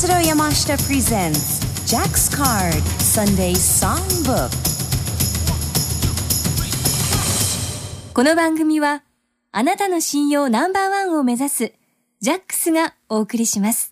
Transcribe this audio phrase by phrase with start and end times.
[0.00, 4.48] Tatsuro Yamashita presents Jack's Card Sunday Songbook
[8.14, 9.02] この番組は
[9.52, 11.72] あなたの信用ナンバーワンを目指す
[12.18, 13.89] ジャックスがお送りします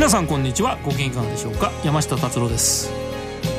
[0.00, 0.78] 皆さんこんにちは。
[0.82, 1.70] ご機嫌いかがでしょうか。
[1.84, 2.90] 山下達郎です。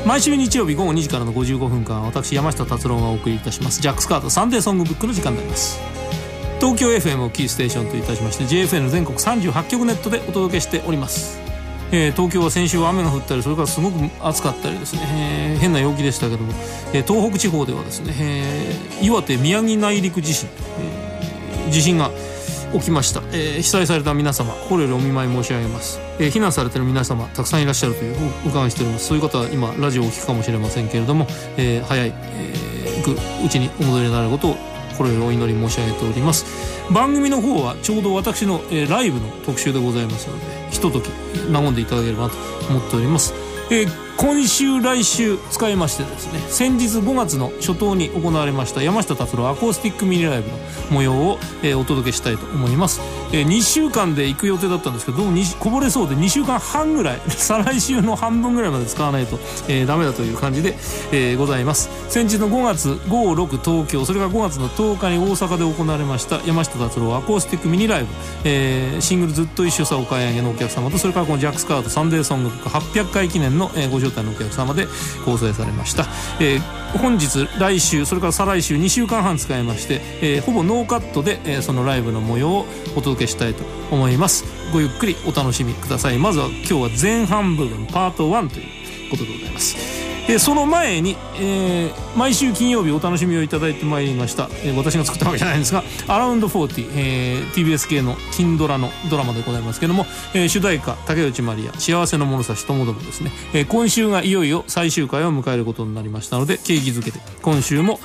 [0.08, 3.80] 毎週日曜日午後2時からの55分間私山下達郎がお送りいたします。
[3.80, 5.80] ジャックスカートサンデーソングブックの時間になります。
[6.60, 11.40] 東京 FM をキーステーションといたしまして JFN 全国38局ネットでお届けしております。
[11.92, 15.02] えー東京は先週は雨が降ったりそれからすごく暑かったりですね、
[15.54, 16.54] えー変な陽気でしたけども、
[16.92, 22.10] えー東北地方ではですね、えー岩手宮城内陸地震、えー地震が
[22.74, 29.08] 起きました、えー被災された皆様心よりお見舞い申し上げます、えー避難されている皆様たくさんいらっしゃるというお伺いしております。
[29.08, 33.12] そういう方は今ラジオを聞くかもしれませんけれども、えー早い、えーく
[33.46, 34.56] うちにお戻りになることを
[34.92, 36.46] 心よりお祈り申し上げております。
[36.92, 41.10] 番組の方はちょうど私の、えーライブの特集でございますのでひととき
[41.52, 42.38] 和んでいただければなと
[42.70, 43.34] 思っております、
[43.72, 50.58] えー今週来週使いましてですね先日5月の初頭に行われました山下達郎アコースティックミニライブの
[50.92, 53.02] 模様を、えーお届けしたいと思います、
[53.34, 60.78] え2週間で行く予定だったんですけどどうもこぼれそうで2週間半ぐらい 再来週の半分ぐらいまで使わないと、えーダメだという感じで、
[61.12, 61.90] えーございます。
[62.10, 68.08] 先日の5月56東京それから5月の10日に大阪で行われました山下達郎アコースティックミニライブ、
[68.44, 74.88] えーシングルずっと一緒さお買い上げのお客様とそれからこのジャックスカートサンデーソングブック800回記念の、えーご招待のお客様で
[75.26, 76.06] 構成されました、
[76.40, 82.66] えー本日来週それから再来週2週間半使いまして、えーほぼノーカットで、えーそのライブの模様を
[82.98, 84.44] お届けしたいと思います。
[84.74, 86.18] ごゆっくりお楽しみください。
[86.18, 90.11] まずは今日は前半部分パート1ということでございます。
[90.28, 95.82] えその前に、えー毎週金曜日お楽しみをいただいてまいりました、えー私が作ったわけじゃないんですが
[96.14, 108.00] 「アラウンド40」えー TBS 系の金ドラのドラマでございますけども、えー主題歌竹内まりや「幸せの物差しともども」ですね、え今週がいよいよ最終回を迎えることになりましたので景気づけて今週も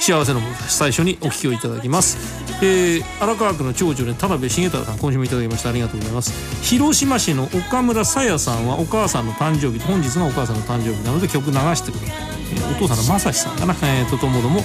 [0.00, 2.18] 幸せの最初にお聴きをいただきます、
[2.62, 5.70] えー荒川区の長女で田辺重太さん今週もいただきました。
[5.70, 6.32] ありがとうございます。
[6.62, 12.16] 広島市の岡村さやさんはお母さんの誕生日本日がお母さんの誕生日なので曲流してください、
[12.52, 14.60] えーお父さんの正志さんかな、えーとともども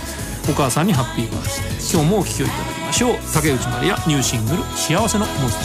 [0.49, 1.99] お母さんにハッピーバースデー。
[1.99, 3.15] 今日もお聴きをいただきましょう。
[3.33, 5.59] 竹内まりやニューシングル「幸せの物差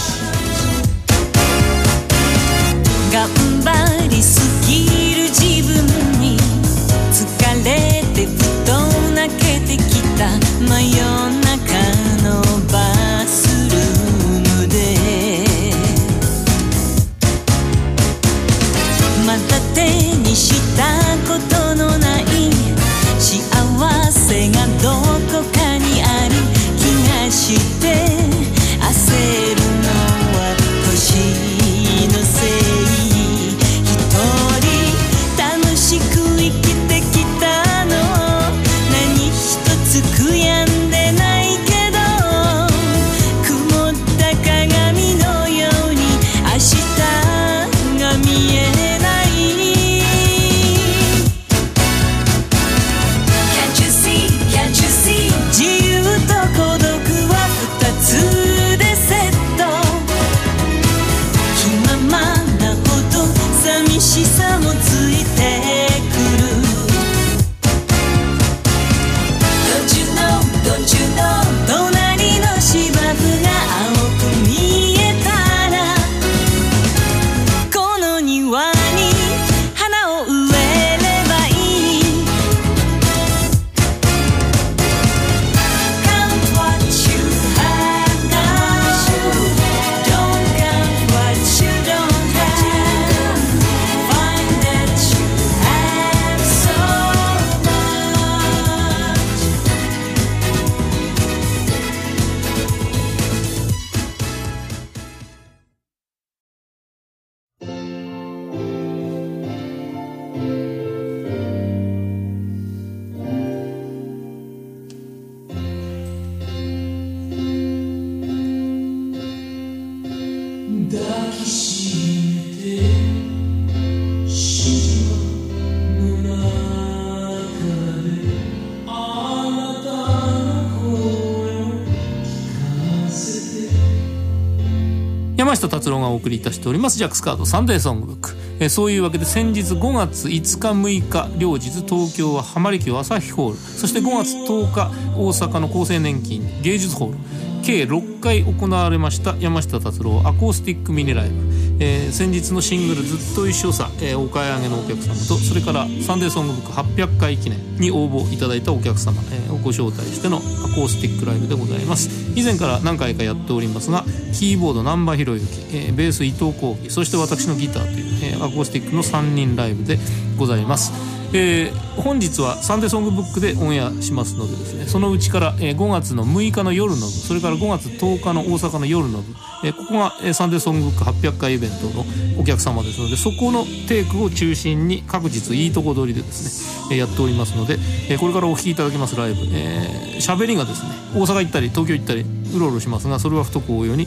[135.55, 136.99] 山下達郎がお送りいたしております。
[136.99, 143.57] ジャックスカードサンデーソングブック、えそういうわけで先日5月5日6日両日東京は浜離宮朝日ホール。
[143.57, 147.19] そして5月10日大阪の厚生年金芸術ホール。
[147.63, 160.41] 計6回行われました山下達郎アコースティックミニライブ、えー先日のシングル「ずっと一緒さ」えーお買い上げのお客様とそれから「サンデーソングブック800回記念」に応募いただいたお客様、えーをご招待してのア
[160.75, 162.09] コースティックライブでございます。
[162.35, 169.99] 以前から何回かやっておりますがキーボード難波博之、えーベース伊藤幸喜そして私のギターという、えーアコースティックの3人ライブで
[170.37, 170.93] ございます。
[171.33, 182.05] えー本日はサンデーソングブックでオンエアしますのでですねそのうちから、えー5月の6日の夜の部それから5月10日の大阪の夜の部、えここが、えサンデーソングブック800回イベントの
[182.39, 187.79] お客様ですのでそこのテイクを中心に各日いいとこ取りでですね、えやっておりますので、
[188.11, 192.25] えこれからお聴きいただきますライブ喋、えー喋りがですね大阪行ったり東京行ったり
[192.55, 194.07] うろうろしますがそれは不徳応用に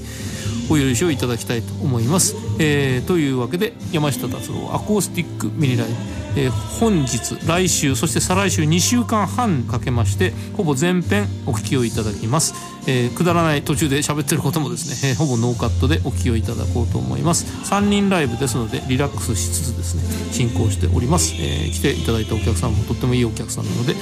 [0.70, 5.94] お許しをいただきたいと思います、えーというわけで山下達郎アコースティックミニライブ、
[6.42, 12.54] えー本日来週そして再来週2週間半かけましてほぼ全編お聞きをいただきます、
[12.88, 17.46] えーくだらない途中で喋ってることもですね、えーほぼノーカットでお聞きをいただこうと思います。
[17.72, 23.96] 3人ライブですのでリラックスしつつですね進行しております、えー来ていただいたお客さんもとってもいいお客さんなので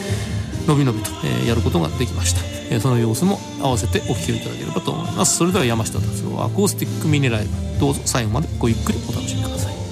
[0.68, 2.42] のびのびと、えーやることができました、
[2.74, 5.38] えーその様子も合わせてお聴きいただければと思います。
[5.38, 7.80] それでは山下達郎アコースティックミニライブ。
[7.80, 9.85] どうぞ最後までごゆっくりお楽しみください。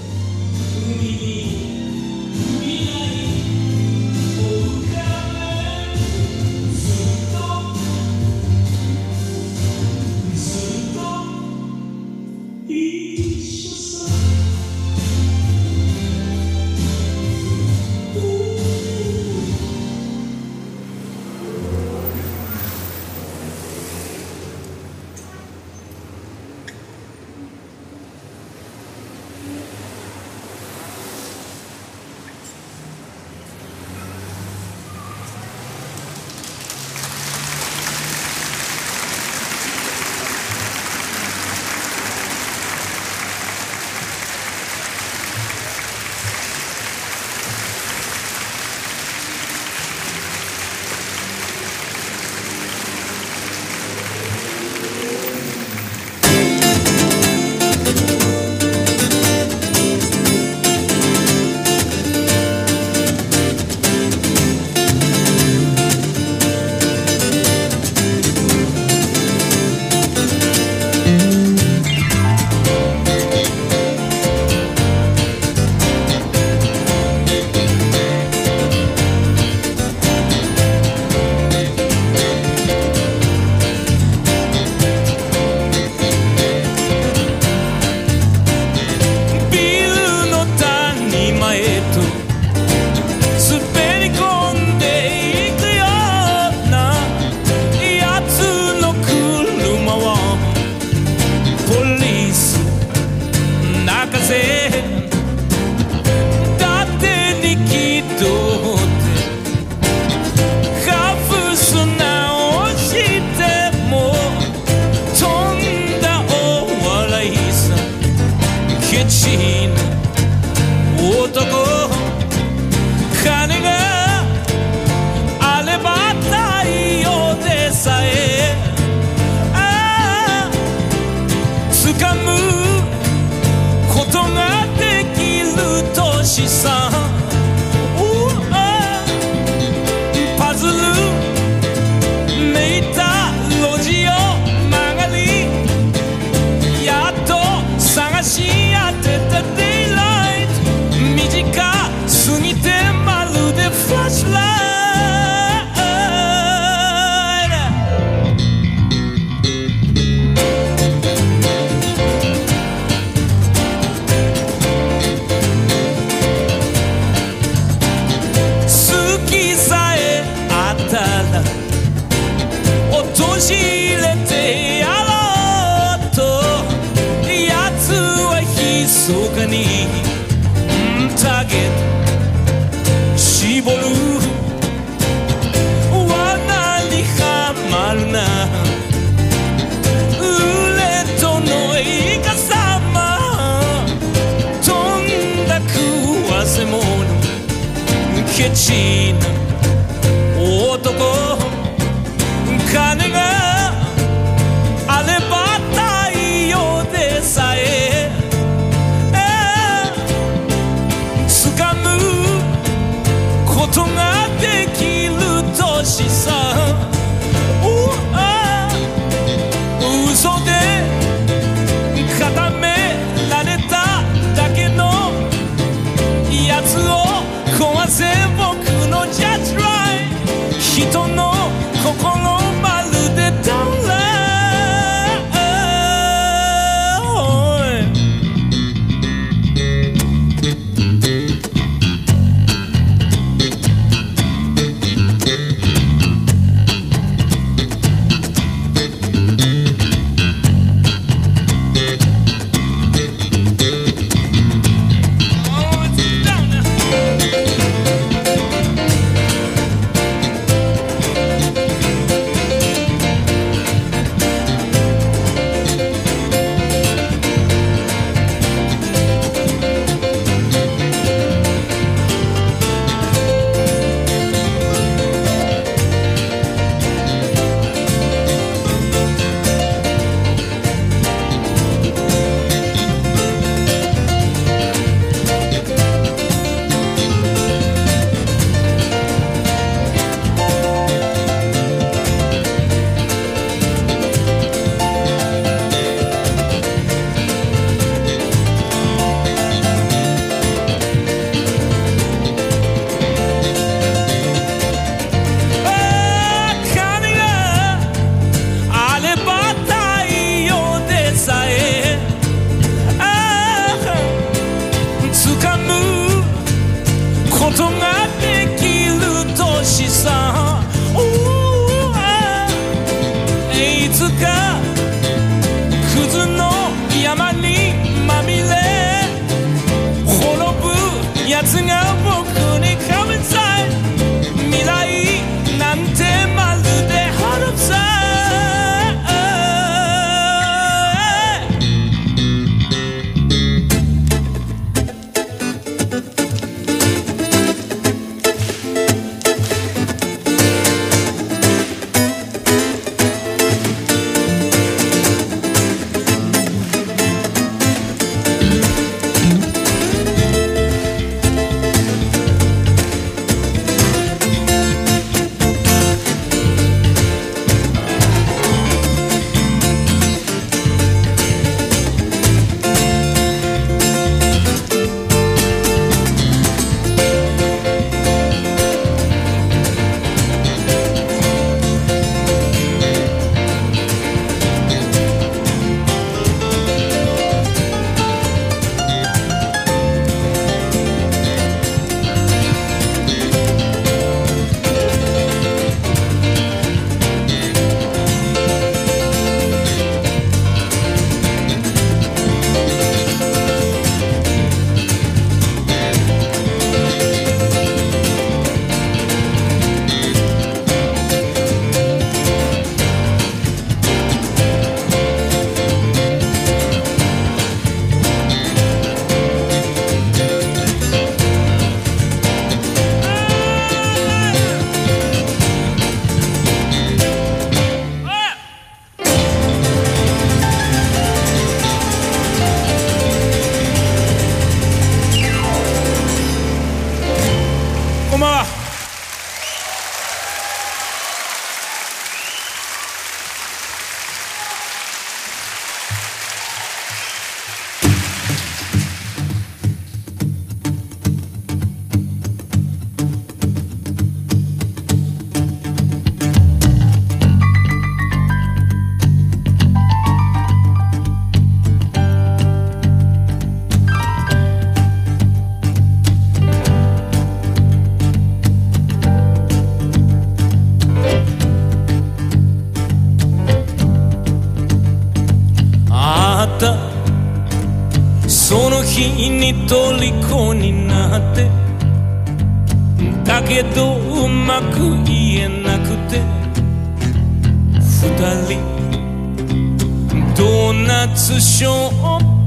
[136.36, 137.23] る年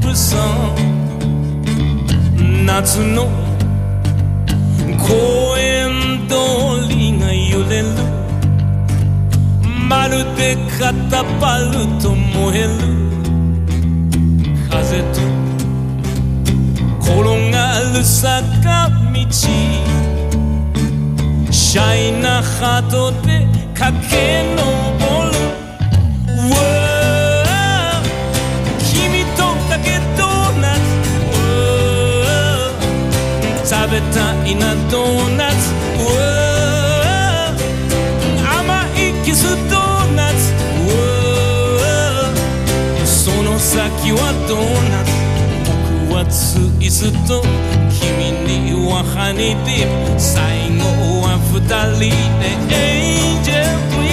[0.06, 0.36] プさ
[2.64, 3.24] 夏の
[4.98, 6.34] 公園通
[6.88, 7.86] りが揺れる。
[9.88, 12.68] まるでカタパルト燃える。
[14.70, 15.20] 風と
[17.00, 19.18] 転がる坂道。
[21.50, 24.14] シャイなハートで駆け
[24.54, 24.66] 上
[25.30, 26.75] る。
[33.86, 35.54] 食べたいなドーナツ。
[38.42, 40.38] 甘いキスドーナツ。
[43.06, 45.12] その先はドーナツ。
[46.08, 47.44] 僕はツイスト。
[47.92, 48.02] 君
[48.64, 50.20] にはハニーディップ。
[50.20, 50.34] 最
[50.78, 50.82] 後
[51.22, 51.60] は二
[51.94, 52.82] 人でエ
[53.38, 53.54] ンジェ
[54.00, 54.05] ル。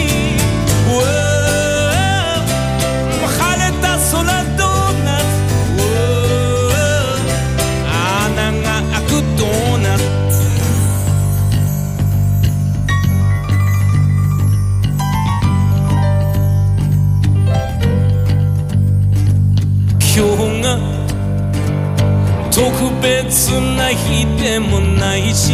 [23.04, 25.52] 別な日でもないし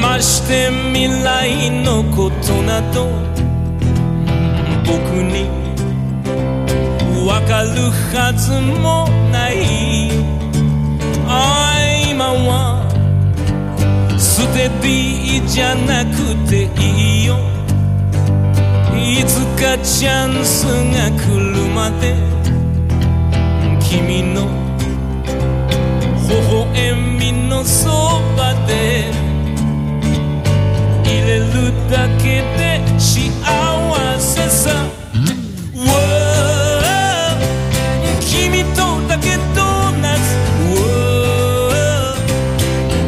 [0.00, 3.04] まして未来のことなど
[4.86, 5.46] 僕に
[7.26, 10.10] わかるはずもない。
[11.26, 11.78] ああ
[12.10, 12.88] 今は
[14.18, 17.36] ステディじゃなくていいよ。
[18.96, 22.14] いつかチャンスが来るまで
[23.80, 24.57] 君の
[26.78, 27.88] en みのそ
[28.36, 29.10] ばで
[31.04, 33.32] 入れるだけで幸
[34.20, 34.70] せさ、
[35.74, 35.92] w o
[38.20, 40.20] 君とだけドーナツ、
[40.62, 42.14] w o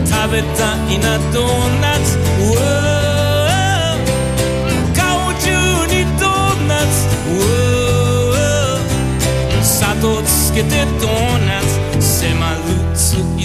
[0.05, 2.81] 食べたいなドーナツ、w o
[9.63, 11.60] 砂糖つけてドーナツ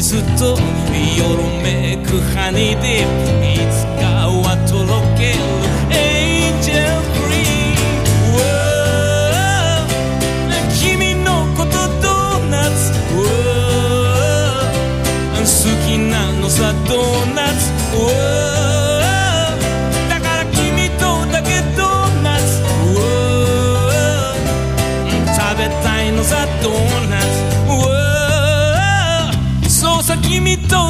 [0.05, 0.55] ずっと
[1.17, 5.37] 夜めくハニーディップいつかはとろける
[5.89, 7.81] エンジェルクリー
[8.21, 9.81] ム Whoa
[10.69, 11.71] 君のこと
[12.03, 12.93] ドーナツ。
[13.15, 13.25] Whoa
[15.41, 15.49] 好
[15.87, 17.73] きなのさドーナツ。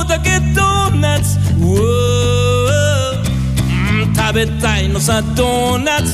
[0.07, 1.39] だけドーナツ。
[1.59, 1.75] Whoa
[4.03, 6.13] うん食べたいのさドーナツ。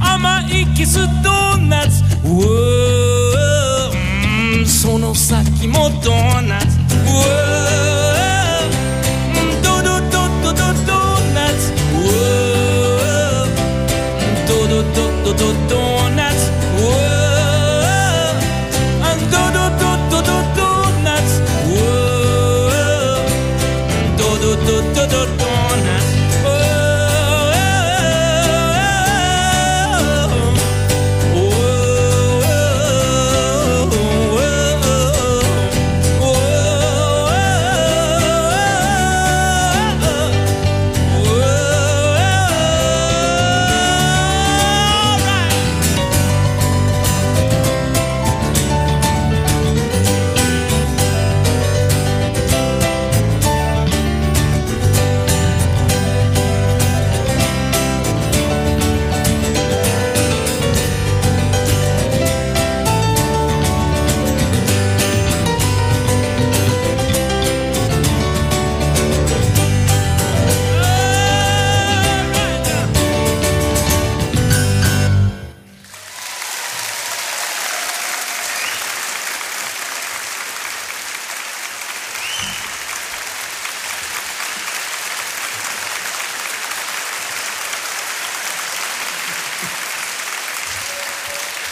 [0.00, 2.02] 甘いキスドーナツ。
[2.24, 2.42] Whoa
[4.58, 6.61] うんその先もドーナツ。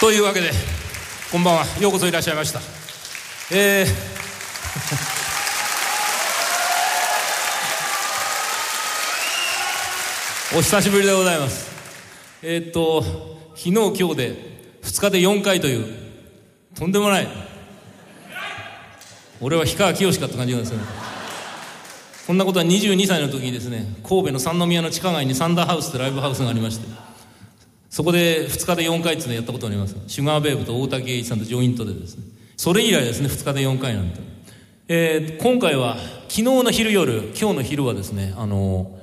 [0.00, 0.50] というわけで
[1.30, 1.66] こんばんは。
[1.78, 2.60] ようこそいらっしゃいました。
[3.52, 3.86] えー
[10.56, 11.66] お久しぶりでございます。
[12.42, 13.04] えーっと
[13.54, 14.34] 昨日今日で
[14.82, 15.86] 2日で4回という
[16.74, 17.28] とんでもない。
[19.42, 20.84] 俺は氷川きよしかって感じなんですよね。
[22.26, 27.09] こんなことは22歳の時にですね神戸の三宮の地下街にサンダーハウスってライブハウスがありまして。
[27.90, 29.96] そこで2日で4回っていうのやったことがあります。
[30.06, 32.24] シュガーベーブと大竹栄一さんとジョイントでですね。
[32.56, 34.20] それ以来ですね2日で4回なんて、
[34.86, 35.96] えー今回は
[36.28, 38.98] 昨日の昼夜今日の昼はですねあの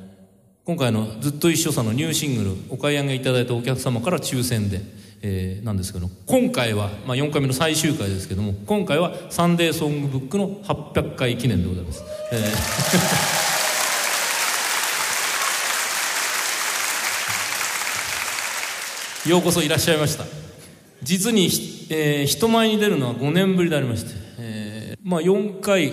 [0.63, 4.82] 今回の「ずっと一緒さん」のニューシングルお買い上げいただいたお客様から抽選で、
[5.23, 13.47] えーなんですけど今回は、まあ、4回目の最終回ですけども今回は「サンデーソングブック」の800回記念でございます、えー
[19.28, 20.24] ようこそいらっしゃいました。
[21.04, 21.48] 実に、
[21.90, 25.92] えー人前に出るのは5年ぶりでありまして、えーまあ、4回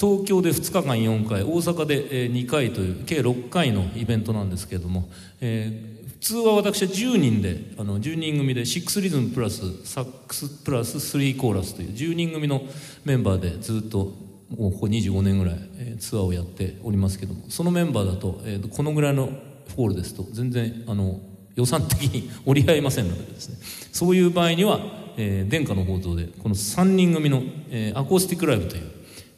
[0.00, 12.62] 東京で2日間4回大阪で、えー2回という計6回のイベントなんですけれども、えー普通は私は10人であの10人組で6リズムプラスサックスプラス3コーラスという10人組の
[13.04, 14.14] メンバーでずっと
[14.50, 19.28] もうここ25年ぐらい、えーツアーをやっておりますけどもそのメンバーだと,、えーこのぐらいの
[19.76, 21.20] ホールですと全然あの
[21.58, 23.56] 予算的に折り合いませんのでですね。
[23.92, 24.78] そういう場合には、
[25.16, 28.82] えー殿下の報道でこの3人組の、えーアコースティックライブという、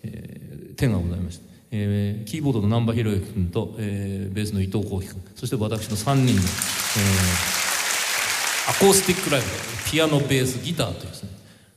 [0.02, 7.60] えー点がございまして、えーキーボードの難波博之君と、えーベースの伊藤幸喜君そして私の3人の、えー
[8.68, 9.46] アコースティックライブ
[9.90, 11.30] ピアノベースギターというですね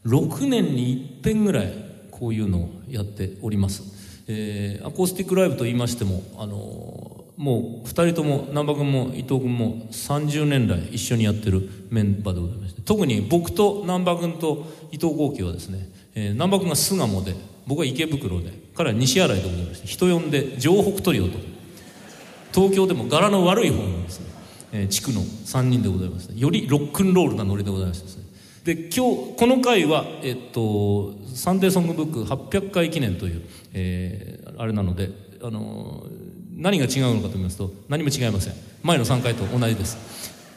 [0.05, 1.73] 6年に一遍ぐらい
[2.11, 3.81] こういうのをやっております、
[4.27, 21.39] えーアコースティックライブと言いましてもあのーもう2人とも難波君も伊藤君も30年来一緒にやってるメンバーでございまして特に僕と難波君と伊藤幸喜はですね、えー難波君が巣鴨で僕は池袋で彼は西新井でございまして人呼んで城北トリオと
[22.53, 24.25] 東京でも柄の悪い方のですね、
[24.73, 28.23] えー地区の3人でございます、よりロックンロールなノリでございましてですね。
[28.63, 33.41] で今日この回は、えっと、サンデーソングブック800回記念という、
[33.73, 35.09] えーあれなので、
[35.41, 36.22] あのー
[36.55, 38.53] 何が違うのかと言いますと何も違いません。
[38.83, 39.97] 前の3回と同じです。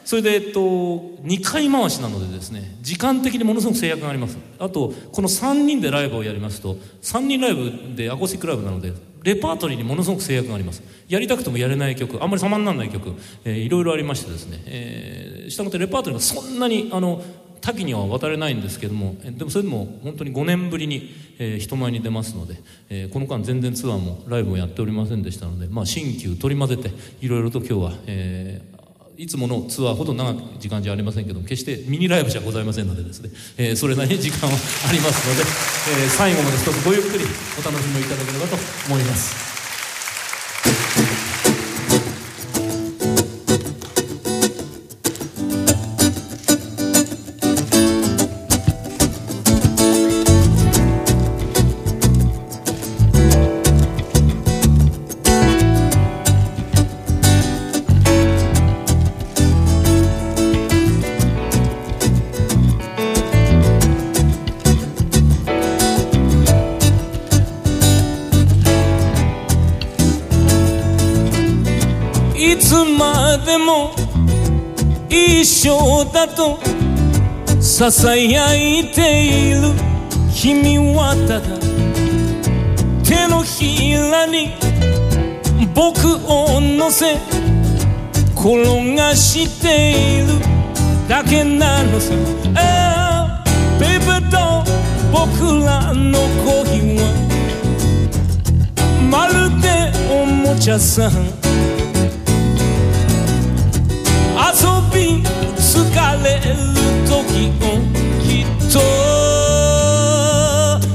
[0.05, 4.37] それで、えっと、2回回しなのでですね時間的にものすごく制約があります。
[4.57, 10.81] あとこの3人でライブをやりますと3人ライブでアコースティックライブなのでレパートリーにものすごく制約があります。
[11.09, 17.21] やりたくてもやれない曲あんまり様にならない曲、えーいろいろありましてですね、えー、したがってレパートリーがそんなにあの
[17.67, 28.77] 多岐には渡れないんですけどもでもそれでも本当に5年ぶりに、え人前に出ますので、えーこの間全然ツアーもライブもやっておりませんでしたので、まあ、新旧取り混ぜていろいろと今日は、えー
[29.17, 34.55] いつものツアーほど長い時間じゃありませんけども決してミニライブじゃございませんのでですね、えーそれなりに時間は
[34.87, 37.25] ありますので、えー最後まで一つごゆっくり
[37.59, 38.55] お楽しみいただければと
[38.87, 39.56] 思います。
[77.77, 79.71] ささやいている。
[80.33, 81.45] 君はただ
[83.03, 84.49] 手のひらに
[85.75, 87.19] 僕を乗せ
[88.35, 90.39] 転がしている。
[91.07, 92.15] だけなのさ。
[92.55, 94.65] ああベベーと
[95.11, 97.05] 僕らの恋は
[99.11, 101.11] まるでおもちゃさ。
[106.23, 106.41] れる
[107.05, 107.67] 時を
[108.21, 108.79] きっと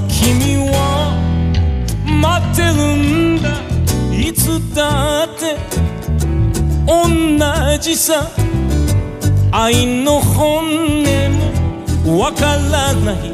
[0.09, 0.77] 君は
[2.07, 3.49] 待ってるんだ
[4.15, 5.57] いつだって
[6.87, 6.93] 同
[7.81, 8.31] じさ
[9.51, 11.05] 愛の本音
[12.07, 13.33] もわからない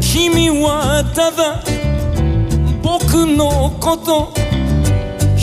[0.00, 1.62] 君はただ
[2.82, 4.42] 僕のこと。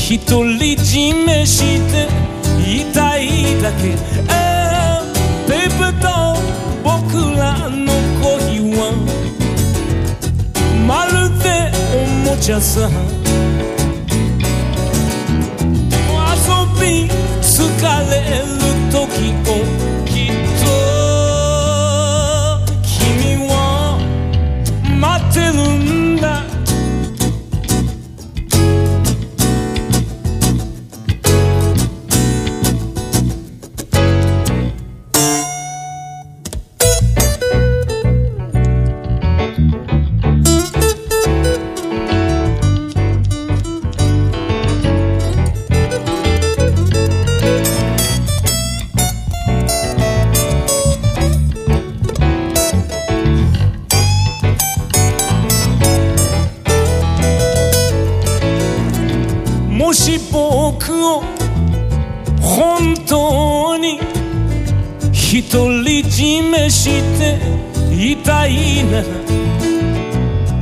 [0.10, 2.08] 独り占めして
[2.60, 4.49] いたいだけ。
[10.90, 12.90] まるでおもちゃさ遊
[16.82, 17.08] び
[17.44, 18.69] 疲れる
[68.84, 69.06] なら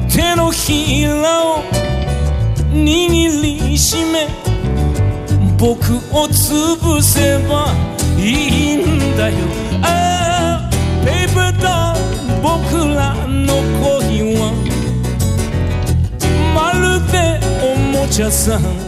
[0.10, 1.64] 手のひらを
[2.72, 4.28] 握りしめ
[5.58, 7.74] 僕を潰せば
[8.18, 9.36] いいんだよ。
[9.84, 10.70] ああ
[11.06, 11.96] ベイブだ
[12.42, 14.54] 僕らの恋は
[16.54, 18.87] まるでおもちゃさん。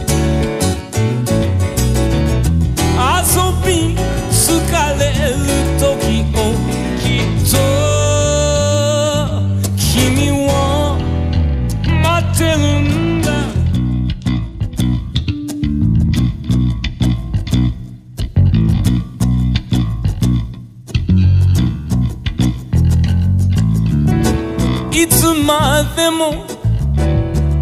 [26.00, 26.32] でも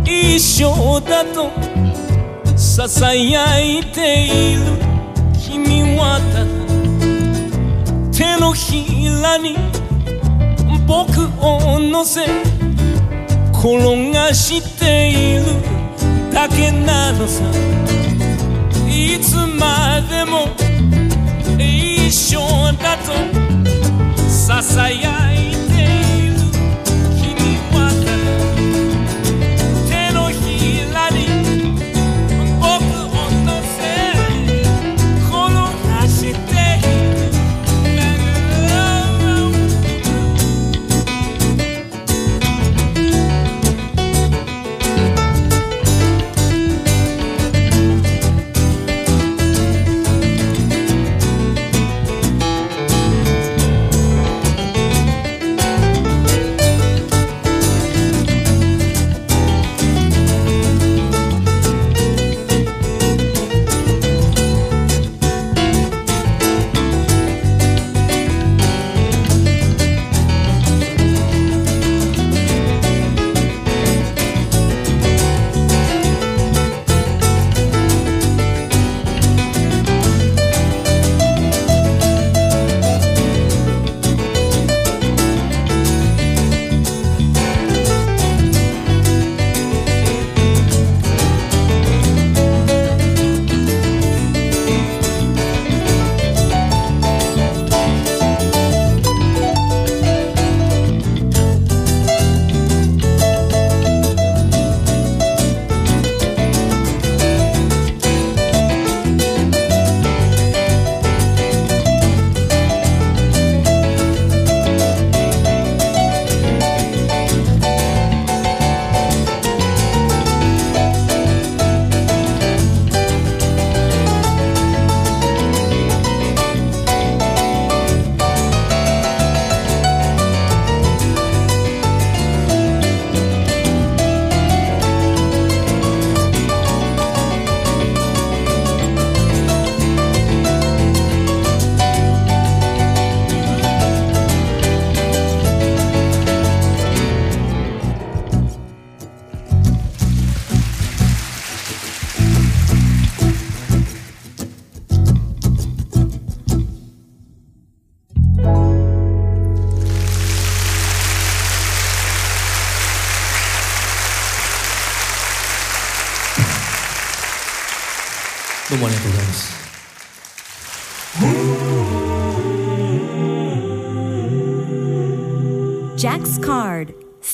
[0.05, 1.51] 一緒だと
[2.57, 4.61] ささやいている。
[5.44, 6.51] 君はただ
[8.12, 9.57] 手のひらに
[10.87, 12.27] 僕を乗せ
[13.53, 15.44] 転がしている。
[16.33, 17.42] だけなのさ。
[18.88, 20.55] いつまでも
[21.59, 22.38] 一緒
[22.81, 23.12] だと
[24.31, 25.67] ささやいて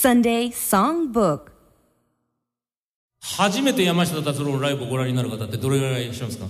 [0.04, 1.50] Sunday Songbook.
[3.22, 6.46] 初めて山下達郎のライブをご覧になる方ってどれぐらいいらっしゃいますか？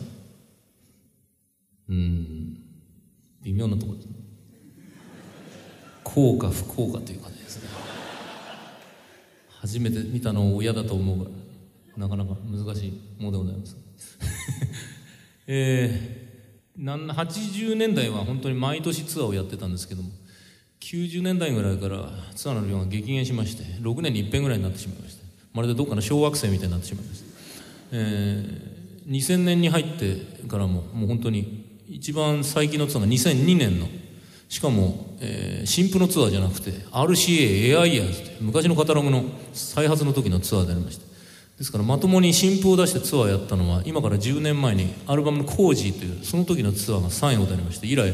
[1.88, 2.58] うん。
[3.44, 3.92] 微妙なとこ。
[3.92, 4.14] ろですね
[6.02, 7.68] 幸か不幸かという感じですね。
[9.60, 11.30] 初めて見たのを嫌だと思うか
[11.96, 13.76] らなかなか難しいものでございます。
[15.46, 20.10] えー、なん80年代は本当に毎年ツアーをやってたんですけども。
[20.84, 27.26] 90年代ぐらいからツアーの量が激減しまして6年に一遍ぐらいになってしまいましてまるでどっかの小惑星みたいになってしまいました、
[27.92, 33.88] えー、2000年に入ってからももう本当に一番最近のツアーが2002年の
[34.50, 41.14] しかも、えー新婦のツアーじゃなくて RCA エアイヤーズ昔のカタログの再発の時のツアーでありまして。
[41.56, 48.12] ですからまともに新譜を出してツアーやったのは今から10年前にアルバムの「コージー」というその時のツアーが最後でありまして以来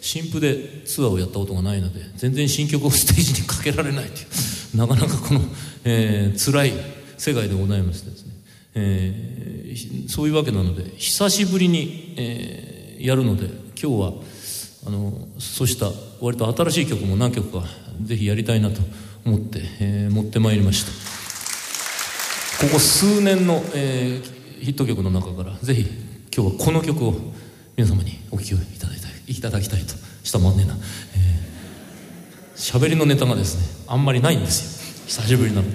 [0.00, 4.26] 新譜でツアーをやったことがないので全然新曲をステージにかけられないという
[4.76, 5.42] なかなかこの、
[5.84, 6.72] えー辛い
[7.18, 8.32] 世界でございましてですね、
[8.74, 13.46] えーそういうわけなので久しぶりに、えーやるので
[13.80, 14.12] 今日は
[14.86, 17.66] あのそうした割と新しい曲も何曲か
[18.02, 18.80] ぜひやりたいなと
[19.24, 20.90] 思って、えー持ってまいりました。
[22.66, 25.86] ここ数年の、えーヒット曲の中からぜひ
[26.36, 27.14] 今日はこの曲を
[27.76, 28.99] 皆様にお聴きいただきた
[29.30, 30.74] いただきたいとしたまんねえな。
[30.74, 35.04] えー、りのネタがですねあんまりないんですよ。
[35.06, 35.68] 久しぶりなの。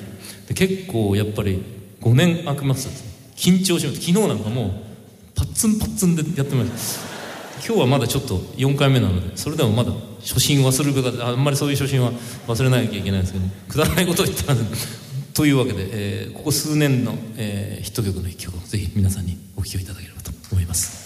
[0.48, 1.64] で結構やっぱり
[2.02, 2.94] 5年空きますと
[3.36, 4.14] 緊張しました。
[4.14, 4.72] 昨日なんかもう
[5.36, 7.16] パッツンパッツンでやってました。
[7.66, 12.12] 今日はまだちょっと4回目なのでそれでもまだ初心忘れるべかあんまりそういう初心は
[12.48, 14.60] 忘れなきゃいけないんですけどくだらないことを言ったら
[15.34, 21.05] というわけで、えーここ数年の、えーヒット曲の一曲をぜひ皆さんにお聴きいただければと思います。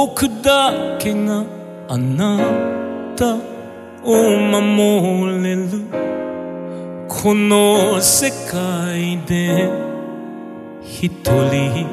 [0.00, 1.44] 僕だけが
[1.88, 2.38] あな
[3.16, 3.34] た
[4.04, 5.68] を守れる。
[7.08, 9.68] この世界で
[10.84, 11.84] 一人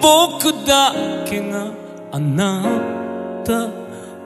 [0.00, 0.94] 僕だ
[1.26, 1.70] けが
[2.12, 3.66] あなた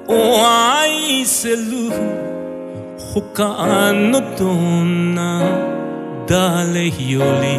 [0.06, 1.56] を愛せる。
[3.12, 5.42] 他のどんな
[6.28, 6.92] 誰よ
[7.42, 7.58] り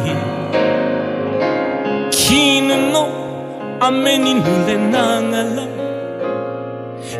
[2.10, 3.25] 絹の
[3.80, 5.68] 雨に濡れながら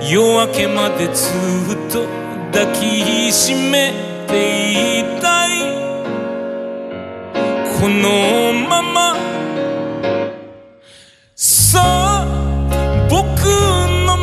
[0.00, 2.06] 夜明けまでずっと
[2.52, 3.92] 抱きしめ
[4.26, 5.76] ていたい。
[7.78, 9.14] このまま
[11.34, 12.24] さあ
[13.10, 13.14] 僕
[14.06, 14.16] の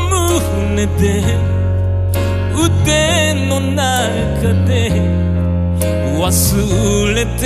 [0.73, 1.01] 胸で
[2.57, 3.85] 腕の中
[4.65, 4.71] で
[6.17, 6.25] 忘
[7.13, 7.45] れて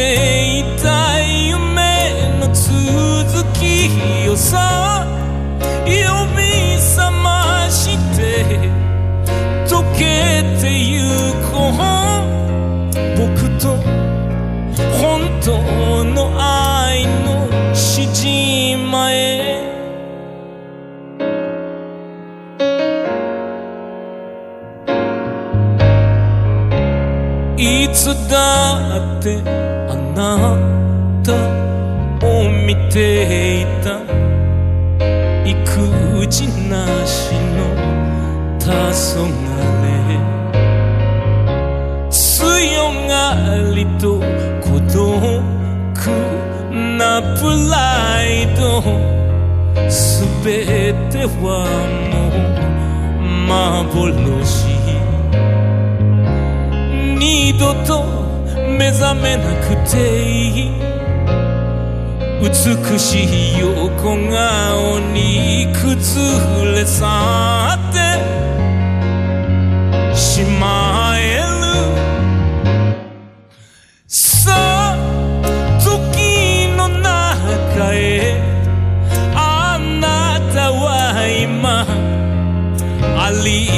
[0.60, 0.88] いた
[1.20, 1.76] 夢
[2.40, 3.47] の続き
[4.30, 5.06] をさ
[5.86, 5.92] 呼
[6.36, 8.46] び覚まして
[9.68, 11.02] 溶けてゆ
[11.52, 11.78] こう。
[13.18, 13.76] 僕と
[15.00, 19.66] 本当の愛のしじまへ
[27.58, 29.42] いつだって
[29.90, 30.58] あな
[31.24, 31.67] た
[32.68, 34.02] 見ていた。
[35.46, 37.60] 育児なしの
[38.60, 39.32] 黄昏
[42.12, 43.14] 強が
[43.74, 44.20] りと
[44.60, 45.00] 孤独
[46.98, 47.76] なプラ
[48.26, 48.28] イ
[48.58, 48.60] ド。
[49.90, 50.66] すべ
[51.10, 51.64] ては
[52.12, 52.16] も
[53.22, 54.68] う幻。
[57.18, 58.04] 二度と
[58.78, 59.96] 目覚めなくて
[60.28, 60.97] いい。
[62.40, 63.24] 美し
[63.56, 67.06] い横顔に崩れ去
[67.74, 67.98] って
[70.16, 71.48] しまえる。
[74.08, 74.96] さあ
[75.84, 78.40] 時の中へ
[79.36, 81.86] あなたは今
[83.20, 83.77] あり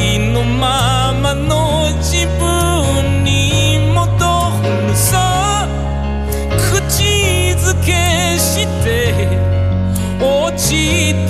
[10.69, 10.77] 知っ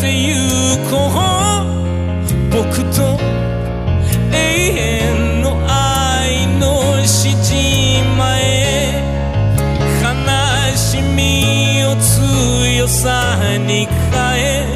[0.02, 0.36] てゆ
[0.92, 1.16] こう
[2.52, 3.18] 僕と
[4.34, 9.02] 永遠の愛のしじまへ
[10.04, 13.96] 悲しみを強さに変
[14.36, 14.68] え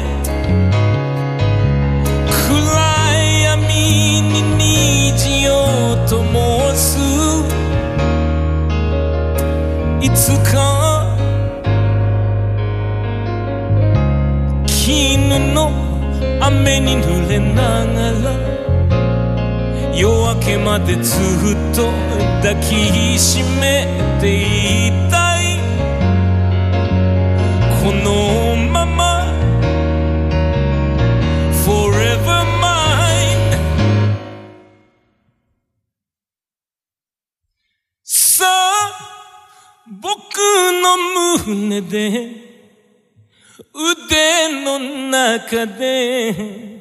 [2.48, 2.48] 暗
[3.42, 5.52] 闇に虹を
[6.08, 6.96] 灯す。
[10.00, 10.73] いつか
[20.54, 21.90] けまでずっと
[22.42, 23.86] 抱きしめ
[24.20, 25.58] ていたい。
[27.82, 29.02] このまま。
[31.64, 33.56] Forever mine
[38.04, 38.92] さあ
[39.88, 40.38] 僕
[40.82, 40.96] の
[41.46, 42.30] 胸で
[43.74, 44.78] 腕の
[45.10, 46.73] 中で。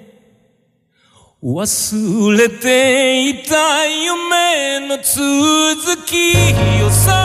[1.44, 6.32] 忘れていた夢の続き
[6.82, 7.23] をさ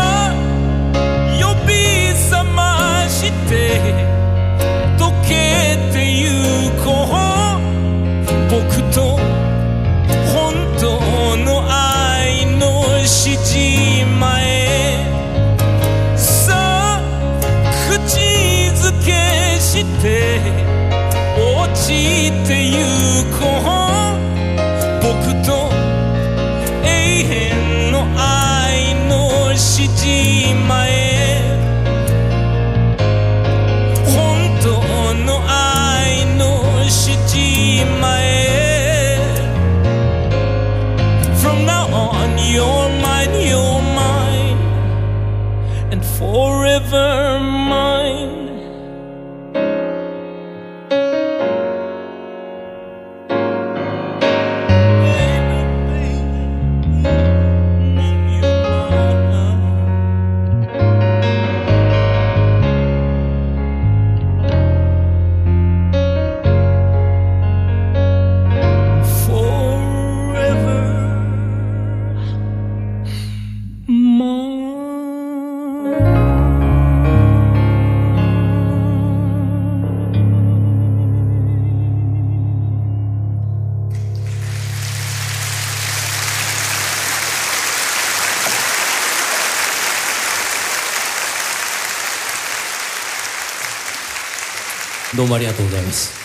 [95.18, 96.16] どうもありがとうございます。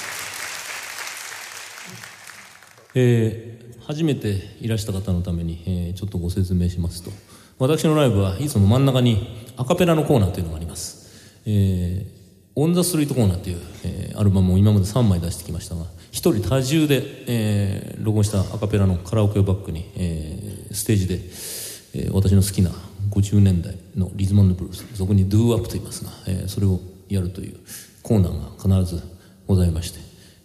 [2.93, 7.09] えー初めていらした方のために、えーちょっとご説明しますと
[7.57, 12.07] 私のライブはいつも真ん中にアカペラのコーナーというのがあります「えー、
[12.55, 22.69] オン・ザ・ストリート・コーナー」という、えーアルバムを今まで3枚出してきましたが一人多重で、えー録音したアカペラのカラオケをバックに、えーステージで、えー私の好きな
[23.09, 26.79] 50年代のリズムブルースそこにドゥーアップと言いますが、えーそれを
[27.09, 27.57] やるという
[28.03, 29.01] コーナーが必ず
[29.47, 29.99] ございまして、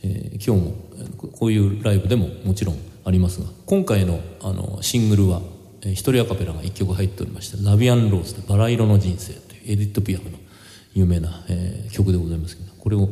[0.04, 5.42] えー今日もこういうライブでももちろんありますが今回のあのシングルは、
[5.82, 10.38] えー一人アカペラが1曲入っておりまして「ラビアン・ローズ」で「バラ色の人生」というエディット・ピアフの
[10.94, 13.10] 有名な、えー曲でございますけどこれを、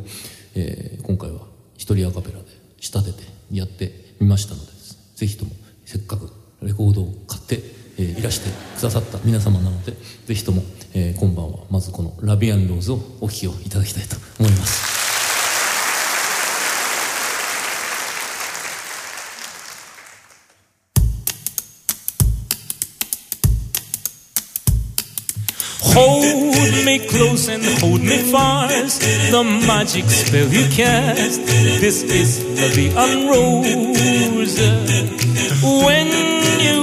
[0.54, 1.40] えー今回は
[1.76, 2.44] 一人アカペラで
[2.80, 5.50] 仕立ててやってみましたのでですぜひとも
[5.84, 6.30] せっかく
[6.62, 7.05] レコード、
[8.26, 9.92] えーいらしてくださった皆様なので
[10.26, 10.62] ぜひとも、
[10.94, 14.96] えー今晩はまずこの「ラビアン・ローズ」をお聴きをいただきたいと思います。
[25.94, 29.00] Hold me close and hold me fast.
[29.30, 31.40] The magic spell you cast.
[31.80, 33.66] This is the unrose.
[35.62, 36.35] When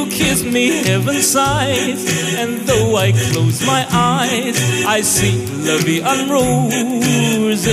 [0.03, 2.35] you kiss me, heaven sighs.
[2.35, 7.67] And though I close my eyes, I see the unrose.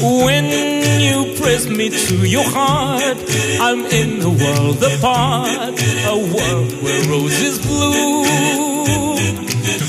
[0.00, 0.44] When
[1.00, 3.18] you press me to your heart,
[3.60, 5.74] I'm in a world apart.
[6.06, 8.26] A world where roses bloom.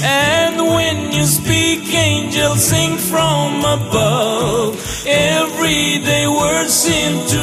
[0.04, 4.76] And when you speak, angels sing from above.
[5.06, 7.37] Everyday words seem to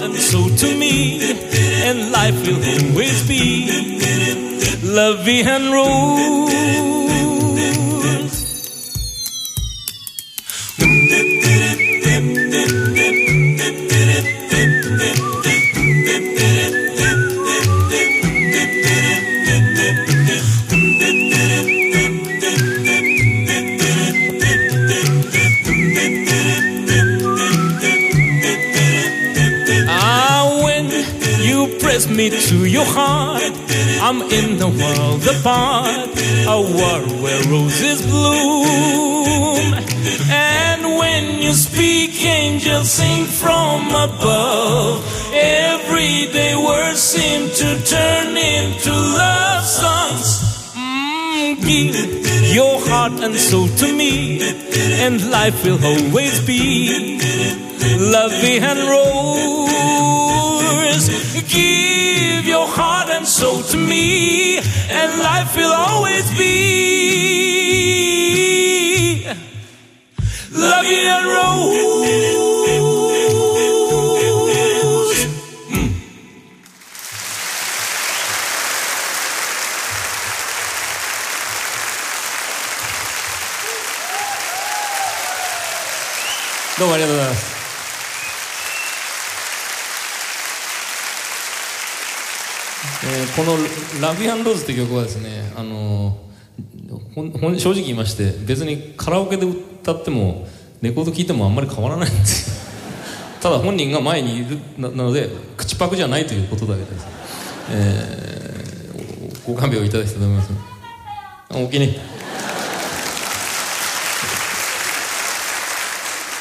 [0.00, 1.20] so to me,
[1.84, 3.68] and life will always be
[4.82, 6.89] lovey and rose.
[31.90, 33.42] Press me to your heart.
[34.06, 36.10] I'm in the world apart,
[36.56, 39.74] a world where roses bloom.
[40.30, 45.02] And when you speak, angels sing from above.
[45.34, 50.28] Everyday words seem to turn into love songs.
[50.76, 54.40] Mm, give your heart and soul to me,
[55.04, 57.18] and life will always be
[57.98, 60.29] lovely and rose
[61.50, 66.70] give your heart and soul to me, and life will always be
[70.52, 71.90] loving and rose.
[75.70, 75.90] Mm.
[86.78, 87.49] No, I.
[93.40, 93.56] この
[94.06, 96.18] 「ラビアンローズ」って曲はですねあの
[97.14, 100.46] ほんほん正直言いまして別にカラオケで歌っても
[100.82, 102.68] レコード聴いてもあんまり変わらないんです
[103.40, 107.06] ただ本人が前にいるななので口パクじゃないということだけです、
[107.70, 108.20] えー
[109.46, 110.50] ご勘弁をいただきたいと思います。
[111.50, 111.98] おおきに。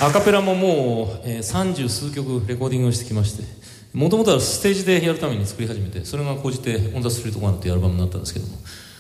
[0.02, 3.44] アカペラももうえー三十、数曲レコーディングをしてきまして
[3.94, 8.58] もともとはステージでやるために作り始めてそれが高じて「オン・ザ・ストリート・コーナー」というアルバムになったんですけども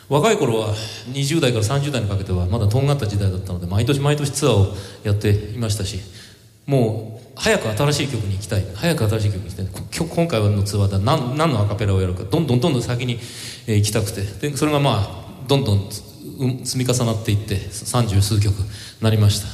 [0.09, 0.73] 若い頃は
[1.13, 5.99] 20代から30代にかけてはまだとんがった時代だったので毎年毎年ツアーをやっていましたし
[6.65, 8.65] もう早く新しい曲に行きたい。
[8.75, 10.07] 早く新しい曲に行きたい。
[10.07, 13.17] 今回のツアーでは何何のアカペラをやるかどんどんどんどん先に、
[13.65, 16.03] 行きたくてでそれがまあどんどんつ
[16.37, 18.53] うん積み重なっていって三十数曲
[19.01, 19.47] なりました、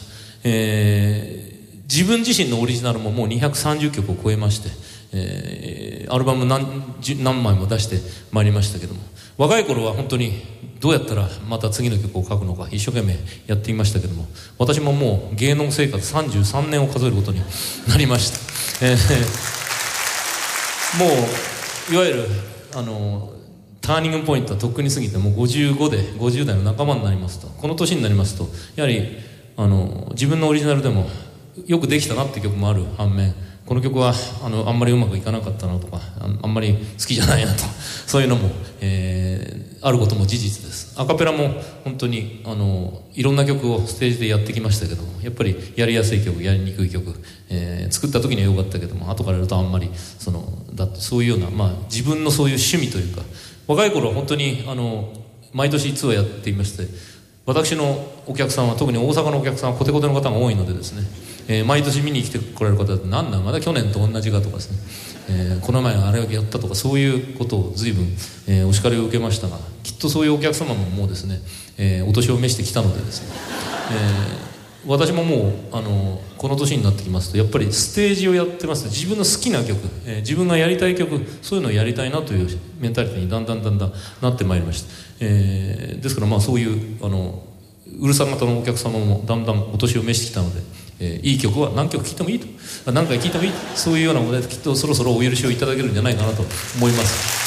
[0.44, 1.56] えー
[1.88, 4.70] 自分自身のオリジナルももう230曲を超えまして、
[5.16, 7.98] えーアルバム何十何枚も出して
[8.32, 9.02] まいりましたけども。
[9.38, 10.44] 若い頃は本当に
[10.80, 14.28] どうやったらまた次の曲を書くのか一生懸命やっていましたけども。
[14.58, 17.42] 私ももう芸能生活33年を数えることに
[17.90, 19.56] なりました、えー
[20.98, 22.26] もういわゆる
[22.74, 23.34] あの
[23.82, 27.48] ターニングポイントはとっくに過ぎてもう55で50代の仲間になりますと。
[27.48, 29.18] この年になりますとやはり
[29.58, 31.08] あの自分のオリジナルでも
[31.68, 33.34] よくできたなって曲もある反面
[33.66, 34.14] この曲は
[34.44, 36.00] あのあんまりうまくいかなかったなとか
[36.42, 37.64] あんまり好きじゃないなと
[38.06, 38.50] そういうのも、
[38.82, 41.00] えーあることも事実です。
[41.00, 47.14] アカペラも本当にあのいろんな曲をステージでやってきましたけどもやっぱりやりやすい曲やりにくい曲、
[47.50, 53.22] えー作った時には良かったけども後からやるとあんまりそのだってそういうような、まあ、自分のそういう趣味というか
[53.68, 55.14] 若い頃は本当にあの
[55.54, 56.88] 毎年ツアーやっていまして
[57.46, 61.04] 私のお客さんは特に大阪のお客さんはコテコテの方が多いのでですね、
[61.48, 64.78] えー毎年見に来てこられる方って何なんまだ去年と同じかとかですね、
[65.30, 68.06] えーこの前あれをやったとかそういうことを随分、
[68.48, 71.40] えーお叱りを受けましたがきっとそういうお客様ももうですね、
[71.78, 73.36] えーお年を召してきたのでですね、
[74.50, 74.55] えー
[74.88, 78.86] 私ももうあのこの年になってきますとやっぱりステージをやってます。
[78.86, 82.48] 自分の好きな曲、えー自分がやりたい曲そういうのをやりたいなという
[82.80, 84.90] メンタリティにだんだんだんだんなってまいりました、
[85.22, 87.44] えーですからまあそういうあの
[88.00, 90.62] うるさ型のお客様もだんだんお年を召してきたので、
[91.00, 92.92] えーいい曲は何曲聴いてもいいと。
[92.92, 93.58] 何回聴いてもいいと。
[93.76, 96.44] そういうようなことできっとそろそろお許しをいただけるんじゃないかなと
[96.78, 97.45] 思います。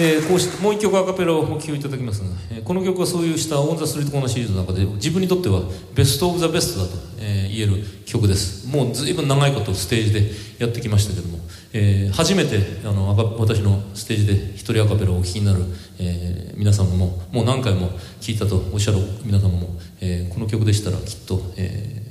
[0.00, 5.62] えーこうしもう一曲アカペラをお聴きいただきますが、えーこの曲はそういうした「オン・ザ・スリート・コーナー」シリーズの中で自分にとっては
[5.94, 8.68] ベスト・オブ・ザ・ベストだと、えー言える曲です。
[8.68, 11.40] もう随分長いことステージでやってきましたけども、
[11.72, 15.64] えー初めてあの私のステージで一人アカペラをお聴きになる、
[15.98, 17.90] えー皆様ももう何回も
[18.20, 22.08] 聴いたとおっしゃる皆様も、えーこの曲でしたらきっと、えー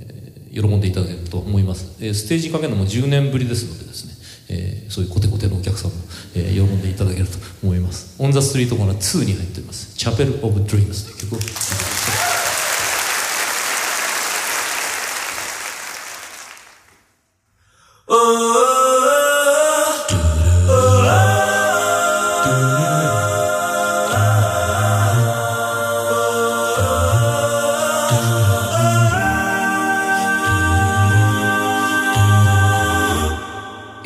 [0.60, 4.14] 喜んでいただけると思います、えーステージかけるのも10年ぶりですのでですね、
[4.50, 5.98] えーそういうコテコテのお客さんも、
[6.36, 12.27] えー喜んでいただけると思います「オン・ザ・ストリート・コーナー2」に入っております「チャペル・オブ・ドリームス」という曲を。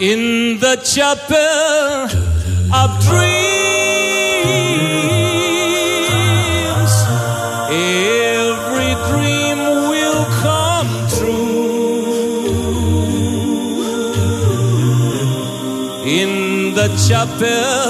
[0.01, 2.09] In the chapel
[2.73, 3.31] of dreams.
[7.69, 9.59] Every dream
[9.91, 11.61] will come true
[16.03, 17.80] in the chapel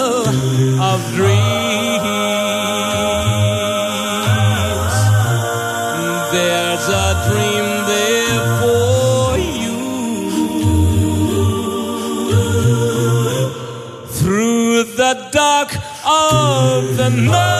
[17.11, 17.50] summer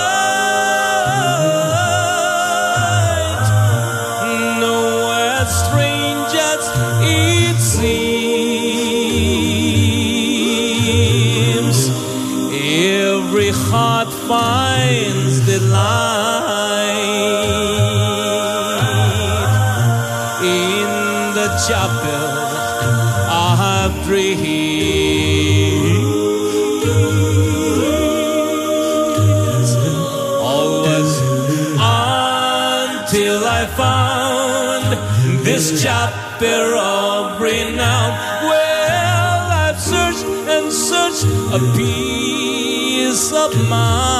[35.81, 38.11] chapel of renown.
[38.45, 41.25] Well, I've searched and searched
[41.57, 44.11] a peace of mind.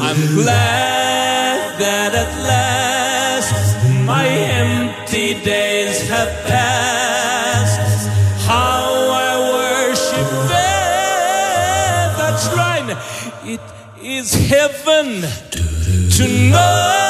[0.00, 3.52] I'm glad that at last
[4.06, 8.08] my empty days have passed.
[8.46, 8.88] How
[9.28, 12.90] I worship that shrine.
[13.44, 13.60] It
[14.02, 15.28] is heaven
[16.16, 17.09] to know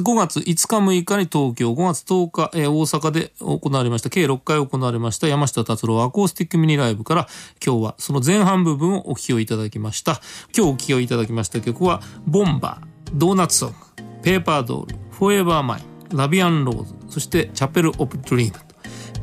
[0.00, 7.28] 5月5日6日に東京、5月10日、えー大阪で行われました、計6回行われました山下達郎アコースティックミニライブから、
[7.64, 10.20] 今日はその前半部分をお聴きをいただきました。
[10.56, 13.76] 今日お聴きをいただきました曲は、 Bomber、 Donut Song、
[14.22, 18.70] Paper Doll、 Forever Mine、 La Vie en Rose、そして Chapel of Dreams。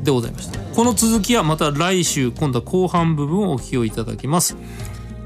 [0.02, 0.60] でございました。
[0.60, 4.56] この続きはまた来週、今度は後半部分をお聞きをいただきます。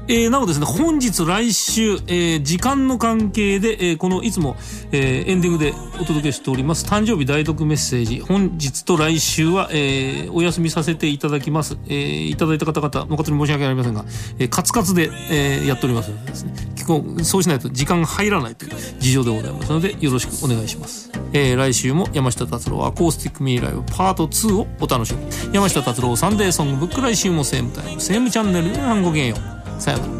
[0.09, 4.57] えーなおですね、本日来週、えー時間の関係で、えーこのいつも、
[4.91, 11.77] えーエンディングでお届けしております誕生日代読メッセージ、本日と来週は、えーお休みさせていただきます。
[11.87, 14.03] えーいただいた方々、誠に申し訳ありませんが、
[14.39, 21.11] えーカツカツで、えーやっておりますのでですね、結構そうしないと時間が入らないという事情でございますので、よろしくお願いします。
[21.31, 25.53] えー来週も山下達郎アコースティックミニライブパート2をお楽しみ。
[25.53, 29.62] 山下達郎サンデーソングブック来週もセームタイム、セームチャンネルでごきげんよう。
[29.79, 30.13] さよなら。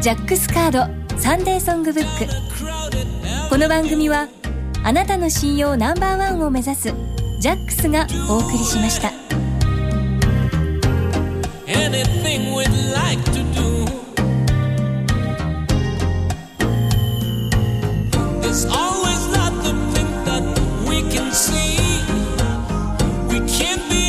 [0.00, 2.26] ジャックスカードサンデーソングブック。
[3.50, 4.28] この番組は
[4.82, 6.94] あなたの信用ナンバーワンを目指す
[7.40, 9.12] ジャックスがお送りしました。
[11.66, 13.69] Anything we'd like to do
[18.66, 20.42] always not the thing that
[20.88, 21.78] we can see.
[23.28, 23.99] We can't.